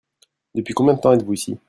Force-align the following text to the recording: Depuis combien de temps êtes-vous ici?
Depuis 0.55 0.73
combien 0.73 0.95
de 0.95 0.99
temps 0.99 1.13
êtes-vous 1.13 1.33
ici? 1.33 1.57